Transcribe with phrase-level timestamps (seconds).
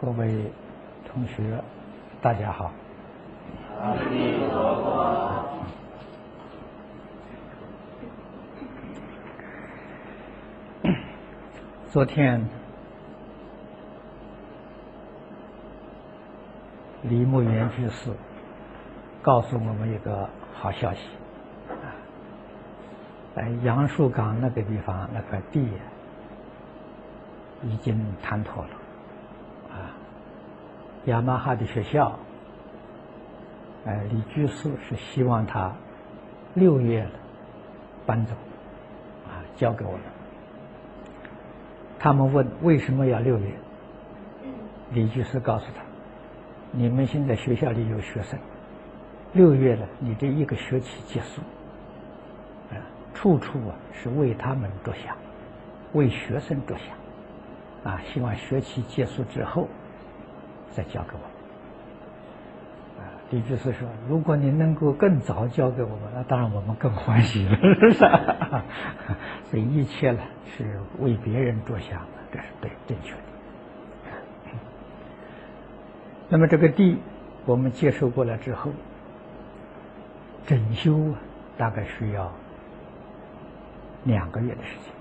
[0.00, 0.52] 各位
[1.04, 1.60] 同学，
[2.22, 2.70] 大家好。
[3.80, 5.44] 阿弥陀佛。
[11.90, 12.48] 昨天，
[17.02, 18.12] 李牧原居士
[19.20, 21.00] 告诉我们一个好消息，
[21.70, 21.74] 啊，
[23.34, 25.66] 在杨树岗那个地方那块地
[27.64, 28.70] 已经谈妥了，
[31.06, 32.18] 雅马哈的学校，
[33.84, 35.72] 呃，李居士是希望他
[36.54, 37.06] 六月
[38.04, 38.32] 搬走，
[39.26, 40.00] 啊，交给我们。
[41.98, 43.50] 他们问为什么要六月？
[44.92, 45.82] 李居士告诉他
[46.72, 48.38] ：“你们现在学校里有学生，
[49.32, 51.40] 六月了，你这一个学期结束，
[52.70, 52.76] 啊，
[53.14, 55.16] 处处啊是为他们着想，
[55.92, 59.68] 为学生着想，啊，希望学期结束之后
[60.72, 61.20] 再交给我。”
[63.02, 67.98] 啊，李居士说：“如果你能够更早交给我们，那当然我们更欢喜了，是不是？
[69.50, 70.20] 所以一切呢。”
[70.56, 73.18] 是为别人着想的，这是对正确的。
[76.28, 76.98] 那么这个地
[77.46, 78.72] 我们接收过来之后，
[80.46, 81.18] 整修啊，
[81.56, 82.32] 大概需要
[84.02, 84.92] 两个月的时间。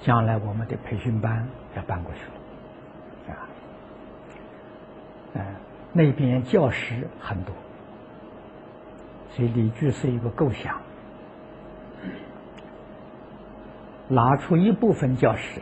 [0.00, 2.39] 将来我们的培训班要搬过去了，
[5.34, 5.42] 嗯，
[5.92, 7.54] 那边教师很多，
[9.30, 10.76] 所以李居是一个构想。
[14.08, 15.60] 拿出一部分教室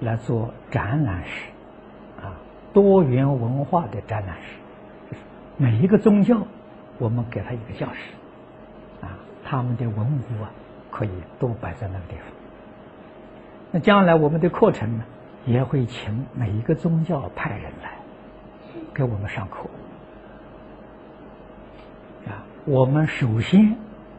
[0.00, 1.50] 来做展览室，
[2.20, 2.34] 啊，
[2.72, 5.16] 多元文化的展览室，
[5.56, 6.44] 每一个宗教，
[6.98, 8.12] 我们给他一个教室，
[9.06, 10.50] 啊，他们的文物啊，
[10.90, 12.24] 可以都摆在那个地方。
[13.70, 15.04] 那将来我们的课程呢，
[15.44, 17.95] 也会请每一个宗教派人来
[18.96, 19.68] 给我们上课，
[22.26, 23.76] 啊，我们首先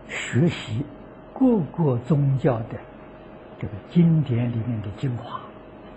[0.08, 0.86] 学习。
[1.34, 2.80] 各个宗教的
[3.60, 5.40] 这个经典里面的精华，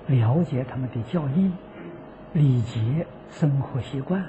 [0.07, 1.51] 了解他们的教义、
[2.35, 4.21] 礼节、生活习惯，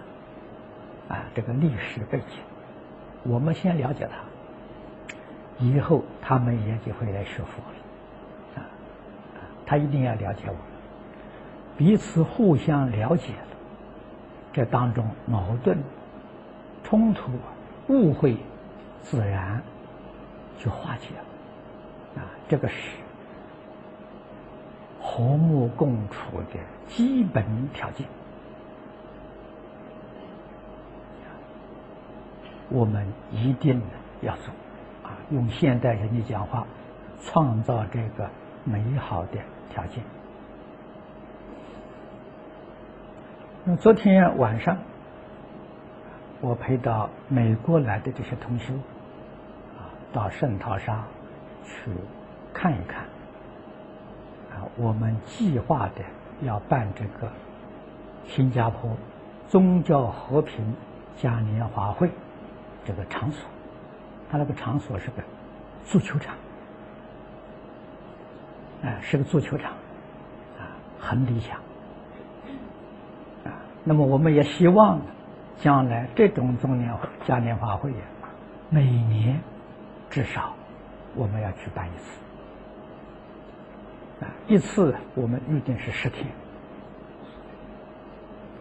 [1.09, 2.38] 啊，这个历史背景，
[3.24, 5.16] 我们先了解他，
[5.59, 8.64] 以后他们也就会来学佛了，啊，
[9.66, 10.62] 他一定要了解我们，
[11.78, 13.47] 彼此互相了解了，
[14.54, 15.78] 这当中矛盾、
[16.84, 17.32] 冲突、
[17.88, 18.38] 误会，
[19.02, 19.62] 自然。
[20.64, 22.76] 就化解了，啊，这个是
[25.02, 28.06] 和睦共处的基本条件。
[32.70, 33.82] 我们一定
[34.22, 34.54] 要做，
[35.02, 36.68] 啊，用现代人的讲话，
[37.24, 38.30] 创造这个
[38.64, 39.40] 美好的
[39.72, 40.04] 条件。
[43.80, 44.78] 昨天晚上，
[46.42, 48.74] 我陪到美国来的这些同学。
[50.14, 51.06] 到圣淘沙
[51.64, 51.90] 去
[52.54, 53.06] 看一看
[54.52, 54.68] 啊！
[54.76, 56.04] 我们计划的
[56.42, 57.32] 要办这个
[58.28, 58.92] 新加坡
[59.48, 60.76] 宗教和平
[61.16, 62.12] 嘉年华会
[62.84, 63.50] 这个场所，
[64.30, 65.24] 它那个场所是个
[65.86, 66.36] 足球场，
[68.84, 69.72] 哎，是个足球场
[70.59, 71.58] 啊，很理想。
[73.84, 75.02] 那么我们也希望
[75.59, 76.94] 将来这种中年
[77.25, 77.92] 嘉年华会
[78.69, 79.40] 每年。
[80.09, 80.53] 至少
[81.16, 81.91] 我们要举办一
[84.20, 86.28] 次啊，一次我们预定是十天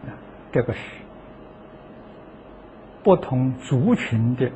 [0.05, 0.15] 啊，
[0.49, 0.79] 这个是
[3.03, 4.49] 不同族群的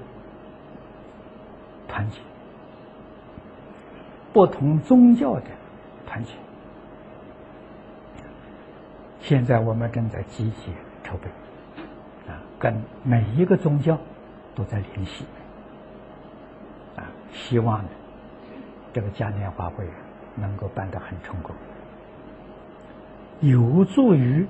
[1.89, 2.21] 团结，
[4.31, 5.43] 不同宗教的
[6.07, 6.31] 团结。
[9.27, 10.71] 现在我们正在积极
[11.03, 11.27] 筹备
[12.31, 13.97] 啊，跟每一个宗教
[14.53, 15.25] 都在联系。
[16.95, 17.89] 啊希望呢，
[18.93, 19.83] 这个嘉年华会
[20.35, 21.55] 能够办得很成功，
[23.41, 24.45] 有助于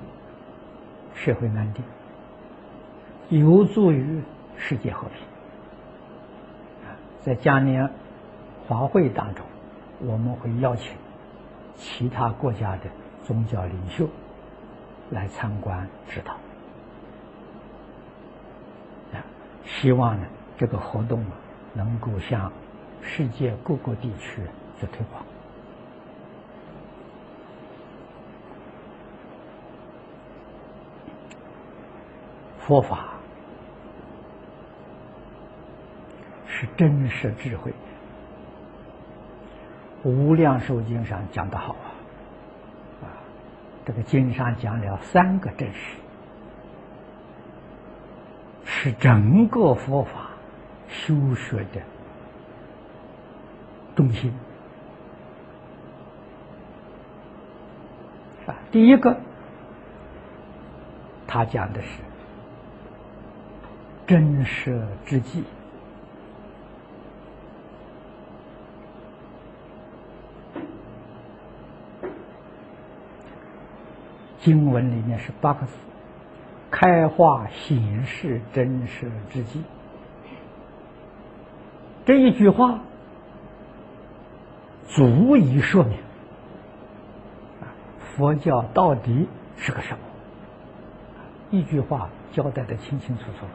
[1.14, 1.82] 社会安定，
[3.30, 4.20] 有助于
[4.58, 5.16] 世界和平。
[7.22, 7.90] 在嘉年
[8.68, 9.46] 华会当中，
[10.00, 10.92] 我们会邀请
[11.76, 12.82] 其他国家的
[13.24, 14.06] 宗教领袖
[15.10, 16.32] 来参观指导。
[19.12, 19.24] 啊，
[19.64, 20.26] 希望呢，
[20.56, 21.32] 这个活动啊
[21.74, 22.52] 能够向。
[23.08, 24.42] 世界各个地区
[24.80, 25.22] 去推广
[32.58, 33.10] 佛法，
[36.48, 37.72] 是真实智慧。
[40.02, 41.76] 无量寿经上讲的好，
[43.86, 45.96] 这个经上讲了三个真实，
[48.64, 50.30] 是整个佛法
[50.88, 51.80] 修学的
[53.94, 54.32] 中心。
[58.48, 59.16] 啊，第一个，
[61.28, 61.88] 他讲的是
[64.04, 65.44] 真实之际。
[74.46, 75.72] 经文里面是八个字
[76.70, 79.64] ：“开化显示真实之际。”
[82.06, 82.78] 这一句话
[84.86, 85.98] 足以说明，
[87.98, 89.26] 佛教到底
[89.56, 89.98] 是个什么？
[91.50, 93.46] 一句话交代的清清楚楚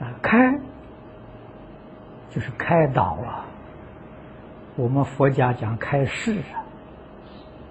[0.00, 0.06] 了。
[0.06, 0.58] 啊，开
[2.30, 3.43] 就是开导啊。
[4.76, 6.58] 我们佛家讲开示啊，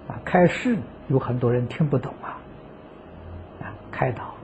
[0.08, 0.78] 啊，开示
[1.08, 2.40] 有很多人听不懂啊，
[3.60, 4.34] 啊，开导、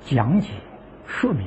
[0.00, 0.54] 讲解、
[1.06, 1.46] 说明，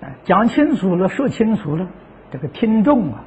[0.00, 1.88] 啊，讲清楚了，说清楚了，
[2.30, 3.24] 这个听众啊，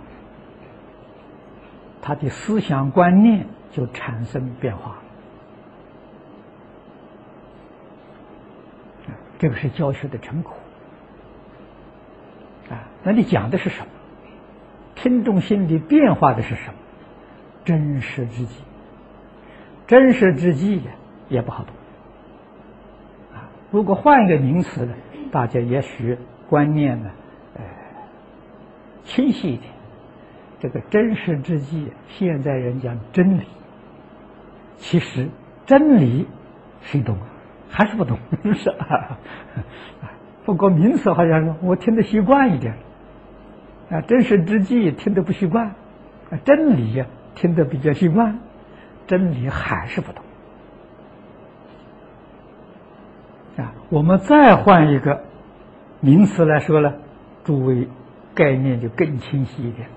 [2.01, 5.03] 他的思想观念就产生变化了，
[9.37, 10.53] 这个是教学的成果。
[13.09, 13.87] 那你讲的是什么？
[14.93, 16.73] 听众心里变化的是什么？
[17.65, 18.61] 真实之际，
[19.87, 20.83] 真实之际
[21.27, 21.73] 也不好懂。
[23.33, 24.93] 啊，如果换一个名词呢，
[25.31, 27.09] 大家也许观念呢，
[27.55, 27.63] 呃，
[29.05, 29.71] 清晰一点。
[30.59, 33.47] 这个真实之际，现在人讲真理，
[34.77, 35.29] 其实
[35.65, 36.27] 真理
[36.81, 37.25] 谁懂啊？
[37.71, 38.19] 还是不懂，
[38.53, 39.17] 是吧？
[40.45, 42.75] 不过名词好像是我听得习惯一点，
[43.89, 45.67] 啊，真实之际听得不习惯，
[46.29, 47.05] 啊，真理呀
[47.35, 48.39] 听得比较习惯，
[49.07, 50.23] 真理还是不懂，
[53.57, 55.23] 啊，我们再换一个
[56.01, 56.93] 名词来说呢，
[57.43, 57.87] 诸位
[58.35, 59.89] 概念就更清晰一点，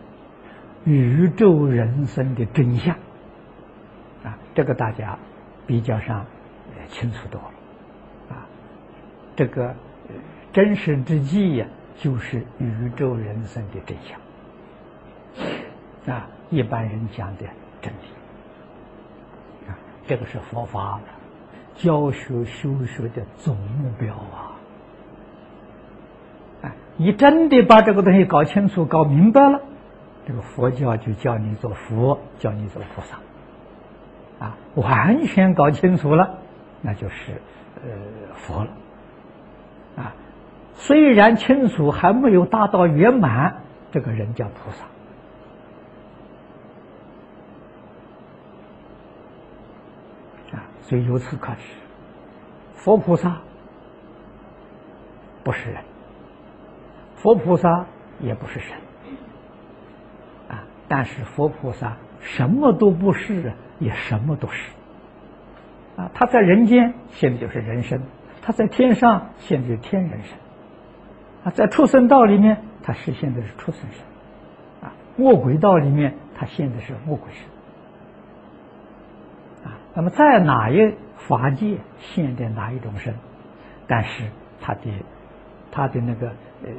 [0.84, 2.96] 宇宙人生的真相，
[4.24, 5.18] 啊，这个大家
[5.66, 6.24] 比较上
[6.88, 8.46] 清楚多了，啊，
[9.36, 9.74] 这个。
[10.52, 11.66] 真实之际呀，
[11.98, 14.18] 就是宇宙人生的真相
[16.14, 16.26] 啊！
[16.50, 17.44] 一般人讲的
[17.80, 17.96] 真理
[19.68, 21.00] 啊，这个是佛法
[21.76, 24.52] 教学修学的总目标啊！
[26.62, 29.60] 啊，你真的把这个东西搞清楚、搞明白了，
[30.26, 33.18] 这个佛教就叫你做佛，叫你做菩萨
[34.44, 34.56] 啊！
[34.74, 36.38] 完全搞清楚了，
[36.82, 37.40] 那就是
[37.76, 37.82] 呃
[38.34, 38.70] 佛了
[39.96, 40.14] 啊！
[40.74, 44.84] 虽然清楚还没有达到圆满，这个人叫菩萨
[50.56, 50.64] 啊。
[50.82, 51.60] 所以由此可知，
[52.74, 53.38] 佛菩萨
[55.44, 55.82] 不是人，
[57.16, 57.86] 佛菩萨
[58.20, 58.76] 也不是神
[60.48, 60.64] 啊。
[60.88, 64.72] 但是佛菩萨什么都不是，也什么都是
[65.96, 66.10] 啊。
[66.12, 68.02] 他在人间现在就是人身，
[68.42, 70.36] 他在天上现在是天人身。
[71.44, 77.42] 啊，在畜生道里面，他实现的是畜生身；啊，魔鬼道里面，他现的是魔鬼身。
[79.64, 83.14] 啊，那么在哪一法界现的哪一种身，
[83.86, 84.24] 但是
[84.60, 84.80] 他的
[85.70, 86.28] 他的那个
[86.62, 86.70] 呃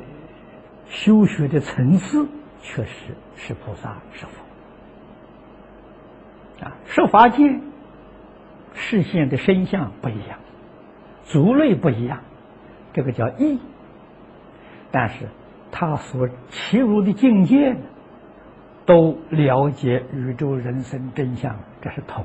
[0.88, 2.28] 修学的层次，
[2.62, 4.32] 确实是菩萨是佛。
[6.66, 7.60] 啊，十法界
[8.74, 10.40] 视现的身相不一样，
[11.26, 12.22] 族类不一样，
[12.94, 13.60] 这个叫异。
[14.96, 15.26] 但是，
[15.72, 17.76] 他所切入的境界，
[18.86, 22.24] 都了解宇宙人生真相，这是同。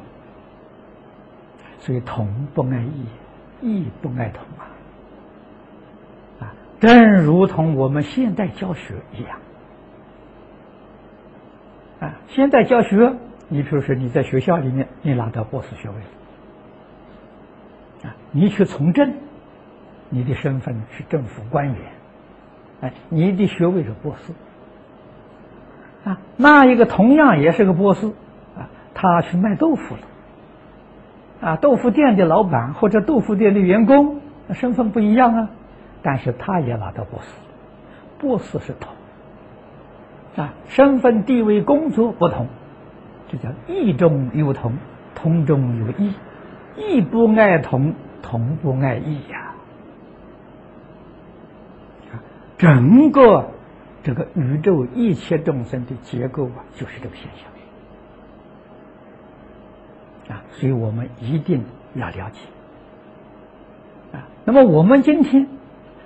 [1.79, 3.07] 所以同不爱异，
[3.63, 4.69] 异不爱同啊！
[6.41, 9.39] 啊，正如同我们现代教学一样。
[12.01, 13.15] 啊，现在教学，
[13.49, 15.97] 你比如说你在学校里面，你拿到博士学位，
[18.07, 19.11] 啊，你去从政，
[20.11, 21.98] 你的身份是政府官员。
[22.81, 24.33] 哎，你的学位是博士
[26.09, 28.07] 啊，那一个同样也是个博士
[28.57, 30.01] 啊，他去卖豆腐了。
[31.41, 34.21] 啊，豆腐店的老板或者豆腐店的员工，
[34.53, 35.51] 身份不一样啊，
[36.03, 37.29] 但是他也拿到博士，
[38.19, 38.93] 博士是同。
[40.37, 42.47] 啊，身份地位工作不同，
[43.29, 44.73] 这叫异中有同，
[45.15, 46.15] 同中有异，
[46.77, 47.93] 异不爱同，
[48.23, 49.48] 同不爱异呀。
[52.59, 53.51] 整个
[54.03, 57.31] 这个宇宙一切众生的结构啊，就是这个现
[60.27, 62.41] 象啊，所以我们一定要了解
[64.13, 64.29] 啊。
[64.45, 65.49] 那么我们今天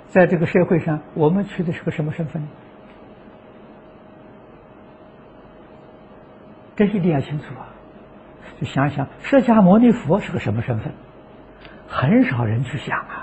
[0.09, 2.47] 在这个社会上，我们取的是个什么身份？
[6.76, 7.68] 这一定要清楚啊！
[8.61, 10.92] 就想想释迦牟尼佛是个什么身份，
[11.88, 13.22] 很少人去想啊。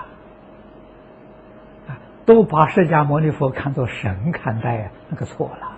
[2.29, 5.71] 都把释迦牟尼佛看作神看待啊，那个错了。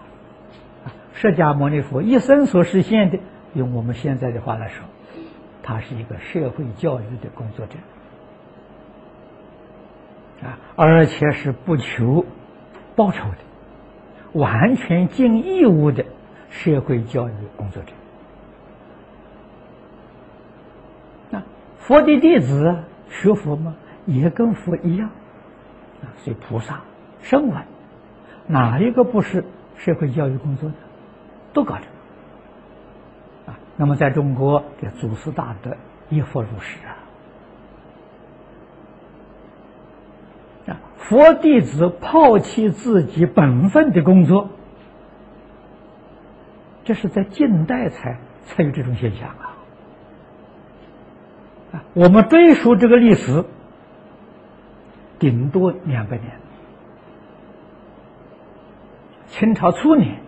[1.13, 3.19] 释迦牟尼佛一生所实现的，
[3.53, 4.83] 用我们现在的话来说，
[5.63, 7.75] 他是一个社会教育的工作者
[10.45, 12.25] 啊，而且是不求
[12.97, 13.37] 报酬的，
[14.37, 16.03] 完全尽义务的
[16.49, 17.93] 社会教育工作者。
[21.29, 21.43] 那
[21.79, 23.77] 佛的弟子学佛吗？
[24.05, 25.11] 也跟佛一样。
[26.23, 26.81] 所以菩萨、
[27.21, 27.63] 声闻，
[28.47, 29.43] 哪一个不是
[29.77, 30.75] 社会教育工作的？
[31.53, 31.83] 都搞着
[33.47, 33.59] 啊！
[33.75, 35.75] 那么在中国，这祖师大德
[36.09, 36.95] 一佛如是啊！
[40.73, 44.49] 啊，佛弟子抛弃自己本分的工作，
[46.83, 49.57] 这是在近代才才有这种现象啊！
[51.73, 53.43] 啊，我们追溯这个历史。
[55.21, 56.31] 顶多两百年。
[59.27, 60.19] 清朝初年，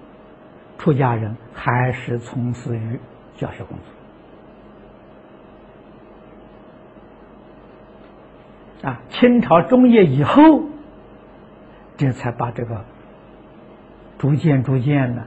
[0.77, 2.99] 出家人还是从事于
[3.35, 3.75] 教学工
[8.81, 8.89] 作。
[8.91, 10.61] 啊，清朝中叶以后，
[11.97, 12.85] 这才把这个
[14.19, 15.23] 逐渐逐渐的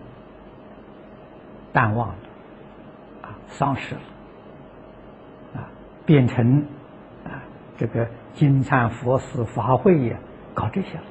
[1.73, 2.15] 淡忘了，
[3.23, 4.01] 啊，丧失了，
[5.57, 5.69] 啊，
[6.05, 6.67] 变成
[7.79, 8.07] 这个。
[8.37, 10.15] 金忏佛寺法会也
[10.53, 11.05] 搞这些了，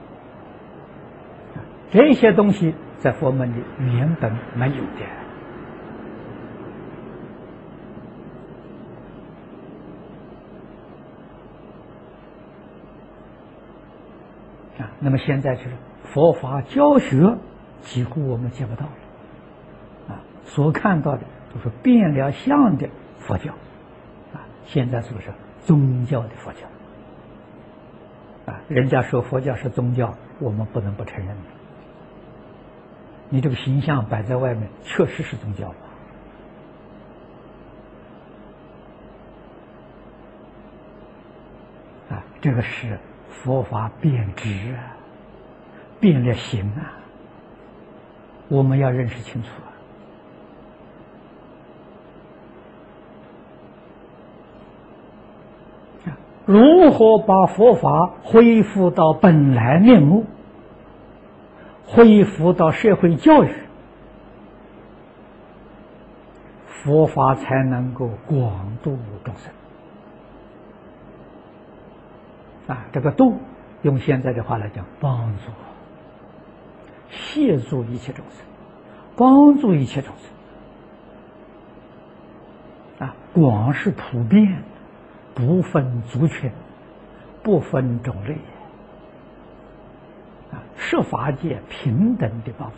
[1.89, 5.03] 这些东西在佛门里原本没有的
[14.77, 14.91] 啊。
[14.99, 15.71] 那么现在就是
[16.03, 17.37] 佛法教学
[17.81, 18.91] 几乎我们见不到了
[20.09, 23.51] 啊，所看到的都是变了相的佛教
[24.31, 24.45] 啊。
[24.65, 25.33] 现在是不是
[25.65, 26.59] 宗教的佛教？
[28.45, 31.35] 啊，人家说佛教是宗教，我们不能不承认。
[33.29, 35.67] 你这个形象摆在外面，确实是宗教
[42.09, 42.99] 啊，这个是
[43.31, 44.95] 佛法变质啊，
[45.99, 46.93] 变了形啊，
[48.47, 49.73] 我们要认识清楚啊。
[56.45, 60.25] 如何把佛法恢复到本来面目，
[61.87, 63.49] 恢复到社会教育，
[66.67, 69.51] 佛法才能够广度众生
[72.67, 72.85] 啊！
[72.91, 73.39] 这个度，
[73.81, 75.51] 用现在的话来讲，帮助、
[77.09, 78.45] 协助一切众生，
[79.17, 80.13] 帮助一切众
[82.99, 83.15] 生啊！
[83.33, 84.63] 广是普遍。
[85.35, 86.49] 不分族群，
[87.43, 88.35] 不分种类，
[90.51, 92.71] 啊，设法界平等的帮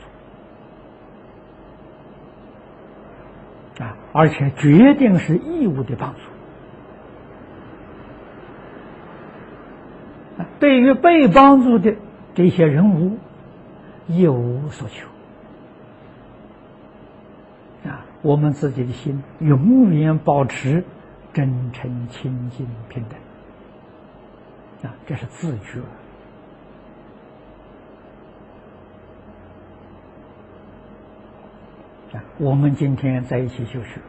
[3.77, 6.19] 助，啊，而且决定是义务的帮助，
[10.59, 11.95] 对于被帮助的
[12.33, 13.19] 这些人物，
[14.07, 15.07] 一无所求，
[17.87, 20.83] 啊，我们自己的心永远保持。
[21.38, 25.79] 真诚、清净、平等，啊，这是自觉。
[32.17, 34.01] 啊，我们今天在一起修学，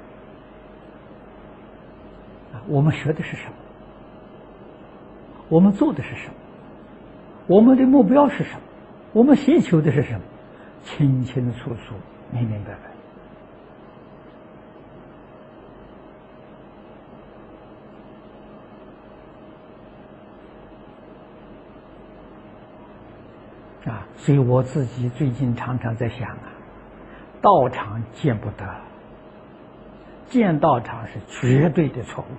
[2.55, 3.53] 啊，我们学的是什么？
[5.51, 6.35] 我们做的是什么？
[7.47, 8.61] 我们的目标是什么？
[9.13, 10.21] 我们寻求的是什么？
[10.83, 11.95] 清清楚楚、
[12.33, 12.89] 明明白白。
[23.93, 26.53] 啊，所以我自己最近常常在想啊，
[27.41, 28.67] 道场见不得，
[30.27, 32.33] 见道场是绝对的错误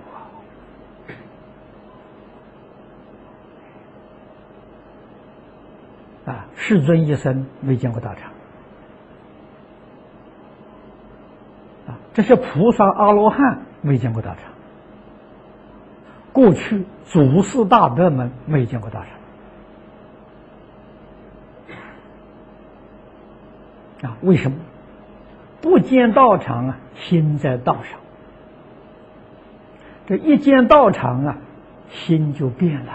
[6.28, 6.32] 啊！
[6.32, 8.30] 啊，世尊一生没见过道场，
[11.88, 14.52] 啊，这些菩萨阿罗汉没见过道场，
[16.32, 19.19] 过去祖师大德们没见过道场。
[24.02, 24.56] 啊，为什么？
[25.60, 28.00] 不建道场啊，心在道上。
[30.06, 31.36] 这一建道场啊，
[31.90, 32.92] 心就变了。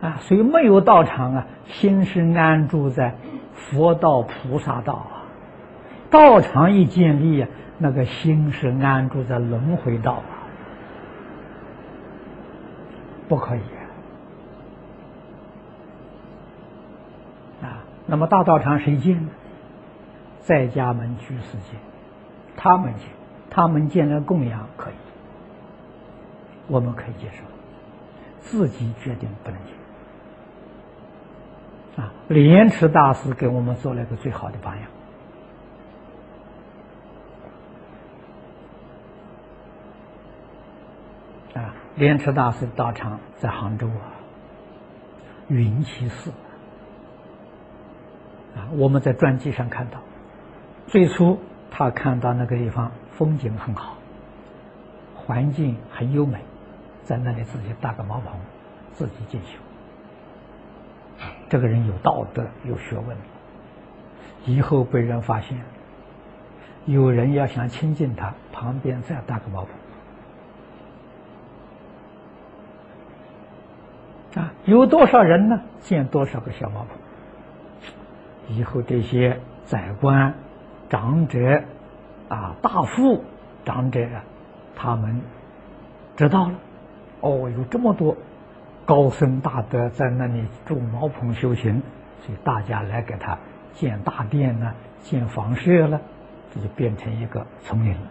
[0.00, 3.14] 啊，所以没有道场啊，心是安住在
[3.54, 5.22] 佛道、菩萨道啊。
[6.10, 7.48] 道场一建立啊，
[7.78, 10.42] 那个心是安住在轮回道啊，
[13.28, 13.60] 不可以
[17.62, 17.82] 啊。
[18.14, 19.30] 那么大道场谁建呢？
[20.40, 21.80] 在家门居士建，
[22.56, 23.08] 他们建，
[23.50, 24.94] 他们建了供养可以，
[26.68, 27.42] 我们可以接受，
[28.38, 29.58] 自己决定不能
[31.96, 32.04] 建。
[32.04, 34.76] 啊，莲池大师给我们做了一个最好的榜
[41.54, 41.64] 样。
[41.64, 44.14] 啊，莲池大师道场在杭州啊，
[45.48, 46.30] 云栖寺。
[48.56, 49.98] 啊，我们在传记上看到，
[50.86, 51.38] 最初
[51.70, 53.96] 他看到那个地方风景很好，
[55.14, 56.38] 环境很优美，
[57.02, 58.32] 在那里自己搭个茅棚，
[58.92, 59.58] 自己进修。
[61.48, 63.16] 这个人有道德、有学问，
[64.46, 65.58] 以后被人发现，
[66.86, 69.66] 有人要想亲近他，旁边再搭个茅
[74.34, 75.60] 棚啊，有多少人呢？
[75.80, 77.03] 建多少个小茅棚。
[78.48, 80.34] 以后这些宰官、
[80.88, 81.62] 长者
[82.28, 83.22] 啊、大富
[83.64, 84.06] 长者，
[84.74, 85.20] 他们
[86.16, 86.54] 知道了，
[87.20, 88.16] 哦，有这么多。
[88.86, 91.80] 高僧大德在那里住茅棚修行，
[92.20, 93.38] 所以大家来给他
[93.72, 96.02] 建大殿呢，建房舍了，
[96.54, 98.10] 这就变成一个丛林了。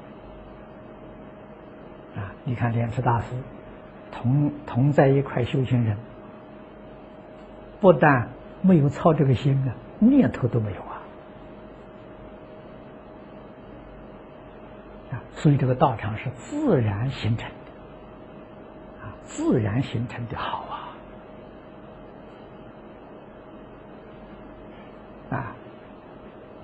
[2.15, 3.35] 啊，你看莲池大师
[4.11, 5.95] 同同在一块修行人，
[7.79, 8.29] 不但
[8.63, 9.77] 没有操这个心啊，
[10.10, 11.01] 念头都没有啊。
[15.11, 17.55] 啊，所以这个道场是自然形成的。
[19.25, 20.94] 自然形成的好啊！
[25.35, 25.55] 啊，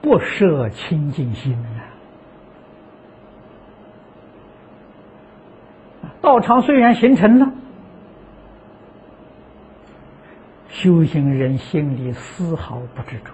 [0.02, 1.90] 不设清净心啊！
[6.22, 7.52] 道场虽然形成了，
[10.70, 13.32] 修行人心里丝毫不执着，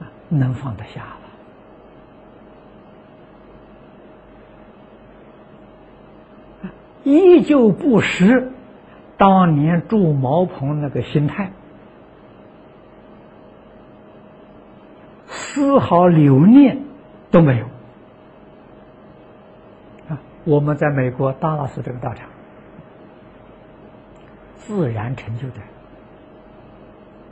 [0.00, 1.02] 啊，能放得下。
[7.04, 8.50] 依旧不失
[9.18, 11.52] 当年住茅棚那个心态，
[15.26, 16.78] 丝毫留念
[17.30, 17.66] 都没有。
[20.08, 22.26] 啊，我们在美国达拉斯这个道场，
[24.66, 25.60] 自然成就的，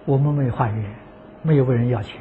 [0.05, 0.95] 我们没有化缘，
[1.43, 2.21] 没有问人要钱，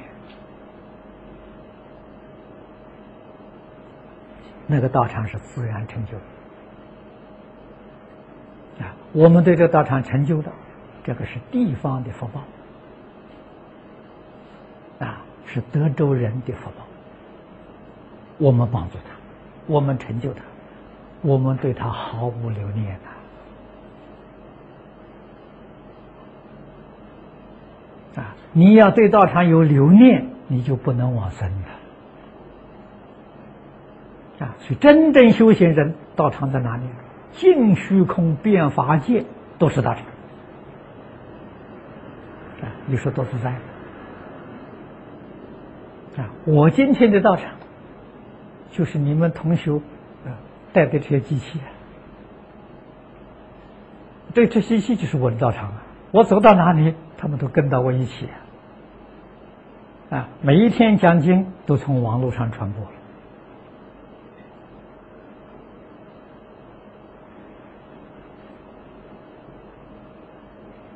[4.67, 6.13] 那个道场是自然成就
[8.79, 8.95] 的啊。
[9.11, 10.49] 我们对这道场成就的，
[11.03, 12.41] 这个是地方的福报，
[15.05, 16.85] 啊，是德州人的福报。
[18.37, 19.11] 我们帮助他，
[19.67, 20.41] 我们成就他，
[21.21, 23.10] 我们对他毫无留念呐。
[28.15, 31.67] 啊，你要对道场有留念，你就不能往生了。
[34.45, 36.83] 啊，所以真正修行人，道场在哪里？
[37.33, 39.23] 净虚空变法界
[39.57, 40.03] 都是道场
[42.61, 42.67] 啊！
[42.87, 43.51] 你说多自在
[46.21, 46.29] 啊！
[46.45, 47.53] 我今天的道场
[48.71, 49.71] 就是你们同学
[50.25, 50.35] 啊
[50.73, 51.61] 带的这些机器，
[54.33, 55.81] 这这些机器就是我的道场啊！
[56.11, 58.27] 我走到哪里，他们都跟到我一起
[60.09, 60.27] 啊！
[60.41, 62.91] 每一天讲经都从网络上传播了。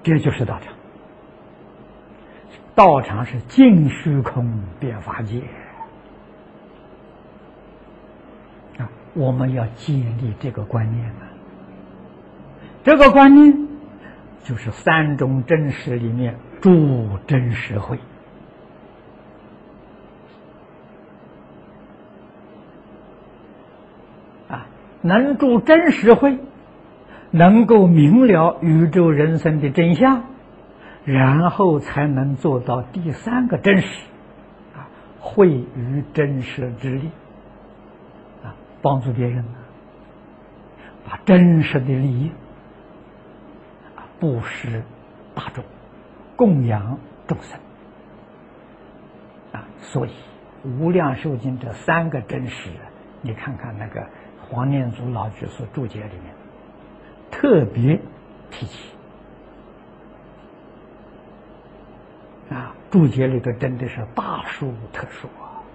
[0.03, 0.73] 这就是道场，
[2.75, 5.41] 道场是净虚空变法界
[8.77, 8.87] 啊！
[9.15, 11.23] 我们要建立这个观念啊，
[12.83, 13.64] 这个观念
[14.45, 17.99] 就是三种真实里面住真实慧
[24.47, 24.65] 啊，
[25.01, 26.37] 能住真实慧。
[27.31, 30.23] 能够明了宇宙人生的真相，
[31.03, 34.05] 然后才能做到第三个真实，
[34.73, 34.87] 啊，
[35.19, 37.09] 会于真实之力，
[38.41, 39.43] 啊，帮助别人，
[41.03, 42.31] 把真实的利益，
[44.19, 44.83] 布施
[45.33, 45.63] 大众，
[46.35, 46.97] 供养
[47.27, 47.59] 众生
[49.51, 49.65] 啊。
[49.81, 50.09] 所以
[50.79, 52.69] 《无量寿经》这三个真实，
[53.21, 54.07] 你看看那个
[54.49, 56.33] 黄念祖老居士注解里面，
[57.31, 57.99] 特别
[58.51, 58.89] 提起。
[62.49, 65.65] 啊，注解里头真的是大书特书啊！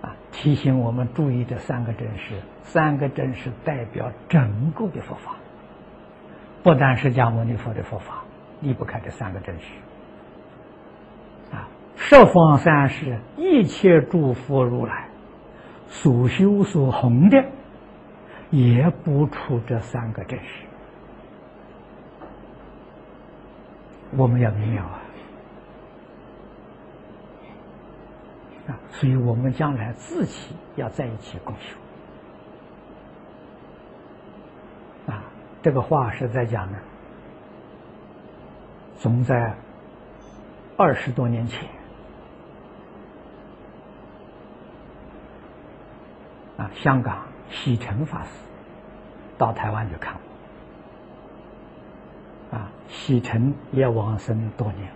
[0.00, 5.36] 啊，提醒我们注意这三个真实，三个真实代表整个的佛法，
[6.64, 8.24] 不但释迦牟尼佛的佛法，
[8.60, 9.66] 离不开这三个真实。
[11.54, 15.08] 啊，十方三世一切诸佛如来
[15.88, 17.44] 所修所弘的，
[18.50, 20.64] 也不出这三个真实。
[24.16, 25.02] 我们要明了啊！
[28.68, 31.76] 啊，所以我们将来自己要在一起共修
[35.12, 35.24] 啊。
[35.64, 36.76] 这个话是在讲呢，
[38.98, 39.54] 总在
[40.76, 41.66] 二十多年前
[46.58, 48.28] 啊，香港喜成法师
[49.38, 50.14] 到台湾去看。
[52.52, 54.90] 啊，西城也往生多年。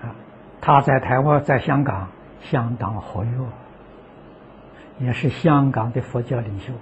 [0.00, 0.14] 啊，
[0.60, 2.08] 他在台湾，在香港
[2.50, 3.30] 相当活跃，
[4.98, 6.72] 也是香港的佛教领袖。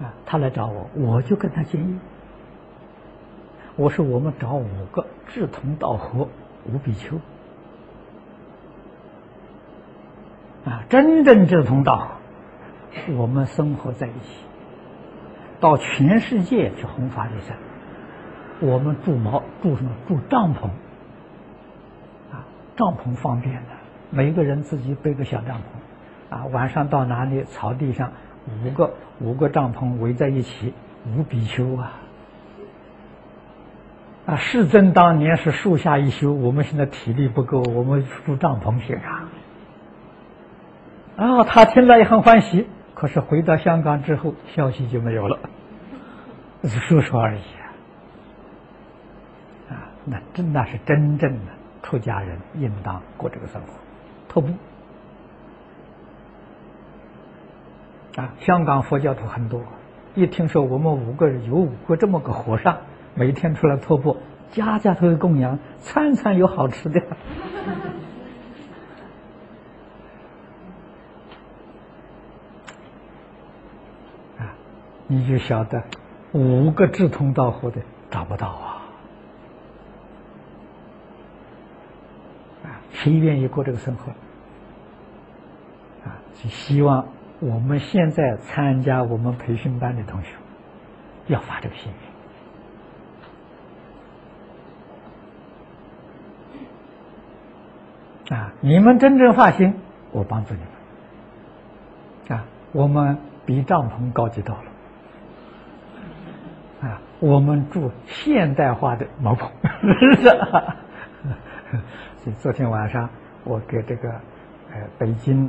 [0.00, 1.98] 啊，他来找我，我就跟他建议，
[3.76, 6.28] 我说我们找五个志同道合
[6.66, 7.16] 五比丘。
[10.64, 14.44] 啊，真正志同道合，我们生活在一起，
[15.60, 17.56] 到全世界去弘法利生。
[18.60, 19.90] 我们住茅住什么？
[20.06, 20.68] 住帐篷。
[22.78, 23.70] 帐篷方便的，
[24.10, 26.34] 每个人自己背个小帐篷。
[26.34, 27.42] 啊，晚上到哪里？
[27.44, 28.12] 草地上
[28.64, 30.72] 五个五个帐篷围在一起，
[31.06, 31.92] 五比丘啊。
[34.26, 39.28] 啊，世尊当年是树下一休，我们现在体力不够，我们住帐篷去啊。
[41.16, 42.68] 啊，他听了也很欢喜。
[42.94, 45.38] 可是回到香港之后，消息就没有了，
[46.62, 47.64] 说说而已啊。
[49.70, 49.72] 啊，
[50.04, 53.68] 那真那是真正的出家人应当过这个生活，
[54.28, 54.48] 徒步。
[58.16, 59.62] 啊，香港佛教徒很多，
[60.14, 62.78] 一听说我们五个人有五个这么个和尚，
[63.14, 64.16] 每天出来徒步，
[64.50, 67.00] 家家都有供养，餐餐有好吃的。
[74.38, 74.54] 啊
[75.06, 75.84] 你就晓得，
[76.32, 78.82] 五个志同道合的找不到啊！
[82.64, 84.10] 啊，谁愿意过这个生活？
[86.04, 87.06] 啊，就希望
[87.40, 90.34] 我们现在参加我们培训班的同学
[91.28, 91.92] 要发这个心
[98.30, 98.38] 愿。
[98.38, 99.74] 啊，你们真正发心，
[100.12, 100.60] 我帮助你
[102.28, 102.38] 们。
[102.38, 104.64] 啊，我们比帐篷高级多了。
[106.88, 109.50] 啊，我们住现代化的茅棚，
[110.20, 110.76] 是吧？
[111.70, 111.78] 所
[112.32, 113.08] 昨天晚上
[113.44, 114.10] 我给这个
[114.72, 115.48] 呃北京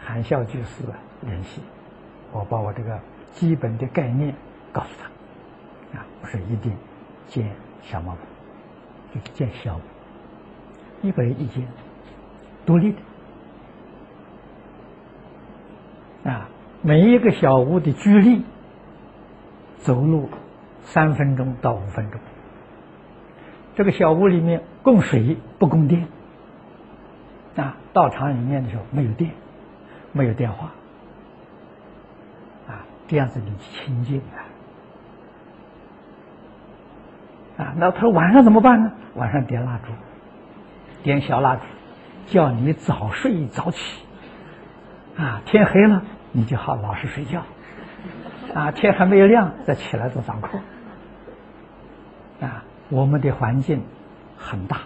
[0.00, 0.84] 韩孝居士
[1.22, 1.60] 联系，
[2.32, 2.98] 我把我这个
[3.32, 4.34] 基本的概念
[4.72, 6.72] 告诉他，啊，不是一定
[7.26, 7.50] 建
[7.82, 8.20] 小茅棚，
[9.14, 9.80] 就建小屋，
[11.02, 11.66] 一个人一间，
[12.64, 12.92] 独立
[16.24, 16.48] 的，啊，
[16.82, 18.44] 每一个小屋的距离，
[19.78, 20.28] 走路。
[20.86, 22.20] 三分钟到五分钟，
[23.74, 26.06] 这个小屋里面供水不供电，
[27.56, 29.30] 啊，道场里面的时候没有电，
[30.12, 30.66] 没有电话，
[32.68, 34.20] 啊，这样子你清净
[37.56, 38.92] 啊，啊，那他说晚上怎么办呢？
[39.14, 39.92] 晚上点蜡烛，
[41.02, 41.62] 点小蜡烛，
[42.26, 44.04] 叫你早睡早起，
[45.16, 47.42] 啊，天黑了你就好老实睡觉，
[48.54, 50.58] 啊，天还没有亮再起来做早课。
[52.40, 53.82] 啊，我们的环境
[54.36, 54.76] 很大，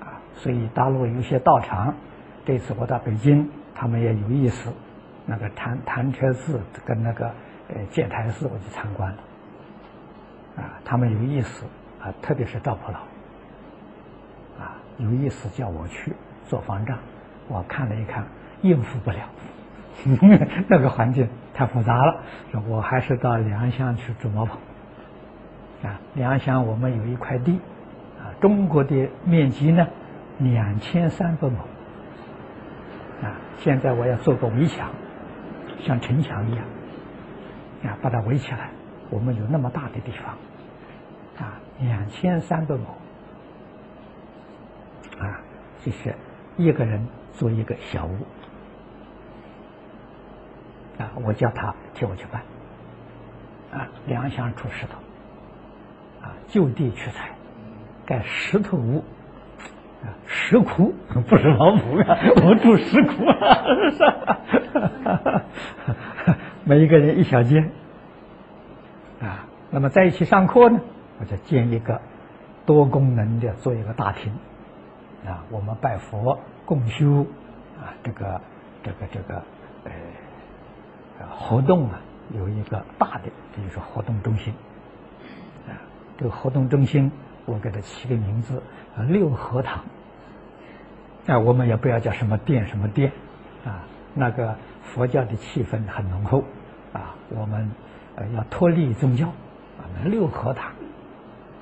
[0.00, 1.94] 啊，所以大陆有些道场，
[2.44, 4.72] 这次我到北京，他们也有意思，
[5.26, 7.26] 那个潭潭柘寺跟那个
[7.68, 9.18] 呃戒台寺我去参观了，
[10.56, 11.64] 啊，他们有意思，
[12.02, 12.98] 啊，特别是赵普老，
[14.64, 16.12] 啊，有意思叫我去
[16.46, 16.98] 做方丈，
[17.48, 18.24] 我看了一看，
[18.62, 19.18] 应付不了，
[20.68, 22.20] 那个环境太复杂了，
[22.68, 24.58] 我还是到良乡去住茅棚。
[25.82, 27.58] 啊，良乡我们有一块地，
[28.40, 29.86] 中国的面积呢，
[30.38, 31.56] 两千三百亩，
[33.22, 34.90] 啊，现在我要做个围墙，
[35.80, 36.64] 像城墙一样，
[37.84, 38.70] 啊，把它围起来。
[39.10, 40.38] 我们有那么大的地方，
[41.38, 42.84] 啊，两千三百亩，
[45.18, 45.40] 啊，
[45.84, 46.14] 就是
[46.56, 48.16] 一个人做一个小屋，
[50.98, 52.42] 啊，我叫他替我去办，
[53.72, 54.98] 啊，两箱出石头，
[56.24, 57.30] 啊，就地取材，
[58.10, 59.04] 盖石头屋，
[60.02, 60.92] 啊，石窟
[61.28, 65.44] 不是老虎啊，我住石窟啊，
[66.66, 67.70] 每一个人一小间。
[69.20, 70.80] 啊，那么在一起上课呢，
[71.20, 72.00] 我就建一个
[72.66, 74.32] 多功能的，做一个大厅。
[75.24, 77.24] 啊，我们拜佛共修，
[77.80, 78.40] 啊，这个
[78.82, 79.44] 这个这个
[79.84, 79.92] 呃
[81.28, 82.00] 活动啊，
[82.36, 84.52] 有一个大的，比如说活动中心。
[85.68, 85.78] 啊，
[86.18, 87.12] 这个活动中心，
[87.46, 88.62] 我给它起个名字，
[89.08, 89.82] 六合堂。
[91.26, 93.12] 啊，我们也不要叫什么殿什么殿，
[93.64, 96.44] 啊，那个佛教的气氛很浓厚，
[96.92, 97.70] 啊，我们。
[98.16, 100.72] 呃要脱离宗教，啊，六合堂，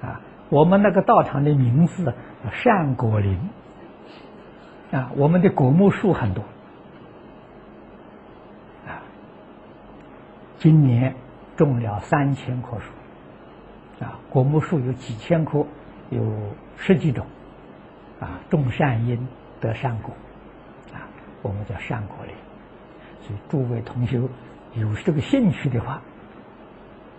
[0.03, 2.15] 啊，我们那个道场的名字
[2.51, 3.39] 善果林，
[4.91, 6.43] 啊，我们的果木树很多，
[8.89, 8.99] 啊，
[10.59, 11.15] 今年
[11.57, 12.91] 种了三千棵树，
[14.01, 15.67] 啊，果木树有几千棵，
[16.11, 16.23] 有
[16.77, 17.27] 十几种，
[18.21, 19.29] 啊，种善因
[19.61, 20.15] 得善果，
[20.93, 21.09] 啊，
[21.43, 22.35] 我们叫善果林，
[23.23, 24.21] 所以诸位同学
[24.75, 26.01] 有这个兴趣的话。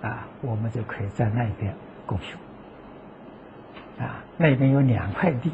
[0.01, 2.37] 啊，我们就可以在那边共修。
[4.01, 5.49] 啊，那边有两块地，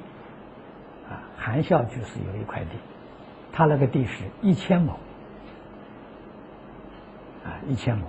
[1.09, 2.77] 啊，含笑居士有一块地，
[3.51, 4.91] 他那个地是一千亩，
[7.43, 8.05] 啊，一千亩，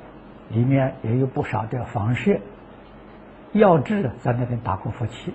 [0.51, 2.39] 里面也有不少的房舍。
[3.57, 5.35] 药志在那边打过夫妻，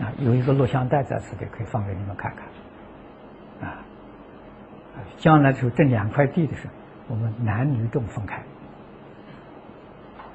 [0.00, 2.32] 啊，有一个录像带在此地可以放给你们看
[3.60, 3.78] 看，啊，
[5.18, 6.72] 将来就这两块地的时候，
[7.08, 8.42] 我们男女众分开。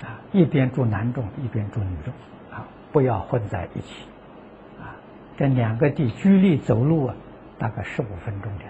[0.03, 2.13] 啊，一边住男众，一边住女众，
[2.55, 4.05] 啊，不要混在一起，
[4.79, 4.93] 啊，
[5.37, 7.15] 这两个地距离走路啊，
[7.57, 8.65] 大概十五分钟的，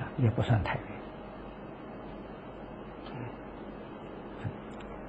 [0.00, 0.82] 啊，也不算太远，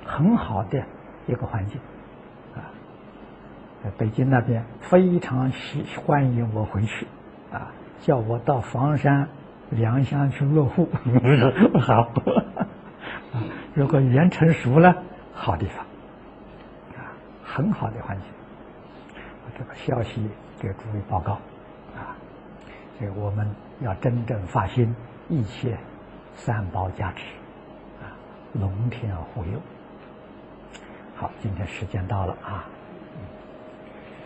[0.06, 0.84] 很好的
[1.28, 1.80] 一个环境，
[2.56, 2.66] 啊，
[3.84, 7.08] 在北京那边非常喜欢迎我回去，
[7.52, 9.28] 啊，叫我到房山、
[9.70, 10.90] 良乡去落户，
[11.80, 12.12] 好。
[13.74, 14.94] 如果语言成熟了，
[15.34, 15.78] 好地方，
[16.98, 17.08] 啊，
[17.46, 18.26] 很好的环境。
[19.16, 20.30] 把这个消息
[20.60, 21.34] 给诸位报告，
[21.96, 22.12] 啊，
[22.98, 24.94] 所以我们要真正发心，
[25.30, 25.78] 一切
[26.36, 27.24] 三宝加持，
[28.02, 28.12] 啊，
[28.54, 29.52] 龙天护佑。
[31.22, 32.66] 好，今天时间到了啊。